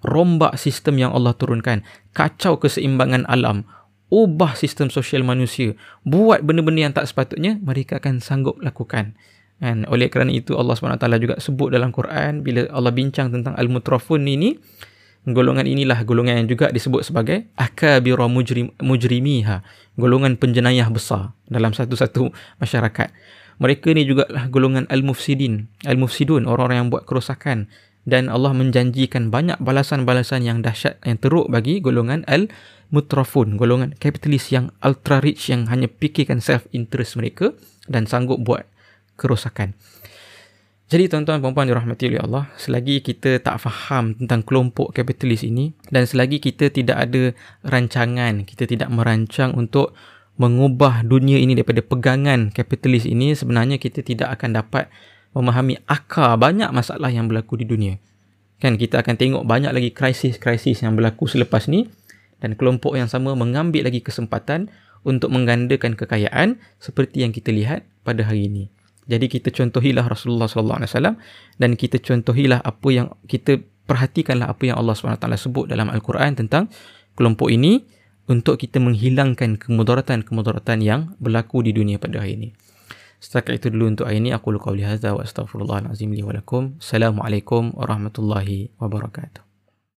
Rombak 0.05 0.61
sistem 0.61 1.01
yang 1.01 1.11
Allah 1.11 1.33
turunkan. 1.33 1.81
Kacau 2.13 2.61
keseimbangan 2.61 3.25
alam 3.25 3.65
ubah 4.09 4.57
sistem 4.57 4.89
sosial 4.89 5.21
manusia. 5.25 5.77
Buat 6.05 6.41
benda-benda 6.45 6.81
yang 6.89 6.93
tak 6.93 7.09
sepatutnya 7.09 7.61
mereka 7.61 8.01
akan 8.01 8.21
sanggup 8.21 8.57
lakukan. 8.61 9.13
Dan 9.59 9.83
oleh 9.91 10.07
kerana 10.07 10.31
itu 10.31 10.55
Allah 10.55 10.73
SWT 10.73 11.05
juga 11.19 11.35
sebut 11.37 11.69
dalam 11.69 11.91
Quran 11.91 12.41
bila 12.41 12.65
Allah 12.71 12.95
bincang 12.95 13.29
tentang 13.29 13.59
al-mutrafun 13.59 14.23
ini 14.23 14.55
golongan 15.27 15.67
inilah 15.67 16.07
golongan 16.07 16.41
yang 16.41 16.47
juga 16.47 16.71
disebut 16.71 17.03
sebagai 17.03 17.51
akabira 17.59 18.25
mujrim, 18.31 18.71
mujrimiha 18.79 19.61
golongan 19.99 20.39
penjenayah 20.39 20.87
besar 20.87 21.35
dalam 21.51 21.75
satu-satu 21.75 22.31
masyarakat. 22.63 23.11
Mereka 23.59 23.91
ni 23.91 24.07
juga 24.07 24.23
lah 24.31 24.47
golongan 24.47 24.87
al-mufsidin 24.87 25.67
al-mufsidun 25.83 26.47
orang-orang 26.47 26.87
yang 26.87 26.89
buat 26.89 27.03
kerosakan. 27.03 27.67
Dan 28.07 28.31
Allah 28.31 28.55
menjanjikan 28.55 29.27
banyak 29.27 29.59
balasan-balasan 29.59 30.41
yang 30.41 30.63
dahsyat 30.63 30.97
yang 31.03 31.19
teruk 31.19 31.51
bagi 31.51 31.83
golongan 31.83 32.23
al-mutrafun 32.89 33.55
golongan 33.55 33.93
kapitalis 34.01 34.49
yang 34.49 34.73
ultra 34.81 35.21
rich 35.21 35.53
yang 35.53 35.69
hanya 35.69 35.85
fikirkan 35.85 36.41
self 36.41 36.65
interest 36.73 37.15
mereka 37.21 37.53
dan 37.85 38.09
sanggup 38.09 38.41
buat 38.41 38.65
kerosakan 39.15 39.77
jadi 40.89 41.05
tuan-tuan 41.05 41.37
puan-puan 41.37 41.69
dirahmati 41.69 42.09
oleh 42.09 42.17
Allah, 42.17 42.49
selagi 42.57 43.05
kita 43.05 43.37
tak 43.45 43.61
faham 43.61 44.17
tentang 44.17 44.41
kelompok 44.41 44.89
kapitalis 44.89 45.45
ini 45.45 45.69
dan 45.93 46.09
selagi 46.09 46.41
kita 46.41 46.73
tidak 46.73 46.97
ada 46.97 47.37
rancangan, 47.61 48.41
kita 48.41 48.65
tidak 48.65 48.89
merancang 48.89 49.53
untuk 49.53 49.93
mengubah 50.41 51.05
dunia 51.05 51.37
ini 51.37 51.53
daripada 51.53 51.85
pegangan 51.85 52.49
kapitalis 52.49 53.05
ini, 53.05 53.37
sebenarnya 53.37 53.77
kita 53.77 54.01
tidak 54.01 54.33
akan 54.33 54.65
dapat 54.65 54.89
memahami 55.37 55.77
akar 55.85 56.41
banyak 56.41 56.73
masalah 56.73 57.13
yang 57.13 57.29
berlaku 57.29 57.61
di 57.61 57.69
dunia. 57.69 58.01
Kan 58.57 58.73
kita 58.73 59.05
akan 59.05 59.13
tengok 59.13 59.43
banyak 59.45 59.69
lagi 59.69 59.93
krisis-krisis 59.93 60.81
yang 60.81 60.97
berlaku 60.97 61.29
selepas 61.29 61.69
ni 61.69 61.85
dan 62.39 62.55
kelompok 62.55 62.95
yang 62.95 63.07
sama 63.07 63.35
mengambil 63.35 63.87
lagi 63.87 64.03
kesempatan 64.03 64.71
untuk 65.07 65.31
menggandakan 65.31 65.95
kekayaan 65.95 66.59
seperti 66.79 67.23
yang 67.23 67.31
kita 67.31 67.55
lihat 67.55 67.87
pada 68.03 68.27
hari 68.27 68.51
ini. 68.51 68.67
Jadi 69.09 69.25
kita 69.25 69.49
contohilah 69.49 70.05
Rasulullah 70.05 70.45
sallallahu 70.45 70.79
alaihi 70.83 70.91
wasallam 70.93 71.15
dan 71.57 71.73
kita 71.73 71.97
contohilah 71.97 72.61
apa 72.61 72.87
yang 72.93 73.07
kita 73.25 73.63
perhatikanlah 73.89 74.53
apa 74.53 74.69
yang 74.69 74.77
Allah 74.77 74.93
SWT 74.93 75.25
sebut 75.41 75.65
dalam 75.65 75.89
Al-Quran 75.89 76.37
tentang 76.37 76.69
kelompok 77.17 77.49
ini 77.49 77.89
untuk 78.29 78.61
kita 78.61 78.77
menghilangkan 78.77 79.57
kemudaratan-kemudaratan 79.57 80.85
yang 80.85 81.17
berlaku 81.17 81.65
di 81.65 81.73
dunia 81.73 81.97
pada 81.97 82.21
hari 82.21 82.37
ini. 82.37 82.49
Setakat 83.17 83.59
itu 83.59 83.67
dulu 83.73 83.97
untuk 83.97 84.05
hari 84.05 84.21
ini. 84.21 84.31
Aku 84.31 84.53
luka 84.53 84.69
uli 84.69 84.85
hadza 84.85 85.17
wa 85.17 85.25
astaghfirullahaladzim 85.25 86.13
li 86.13 86.21
wa 86.21 86.37
lakum. 86.37 86.77
Assalamualaikum 86.77 87.73
warahmatullahi 87.73 88.71
wabarakatuh. 88.77 89.48